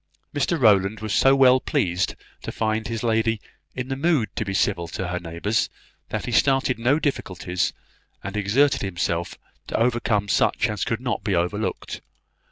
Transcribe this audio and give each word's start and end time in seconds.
Mr 0.33 0.59
Rowland 0.59 0.99
was 0.99 1.13
so 1.13 1.35
well 1.35 1.59
pleased 1.59 2.15
to 2.41 2.51
find 2.51 2.87
his 2.87 3.03
lady 3.03 3.39
in 3.75 3.87
the 3.89 3.95
mood 3.95 4.29
to 4.35 4.43
be 4.43 4.51
civil 4.51 4.87
to 4.87 5.09
her 5.09 5.19
neighbours, 5.19 5.69
that 6.09 6.25
he 6.25 6.31
started 6.31 6.79
no 6.79 6.97
difficulties, 6.97 7.71
and 8.23 8.35
exerted 8.35 8.81
himself 8.81 9.37
to 9.67 9.77
overcome 9.79 10.27
such 10.27 10.67
as 10.71 10.85
could 10.85 11.01
not 11.01 11.23
be 11.23 11.35
overlooked. 11.35 12.01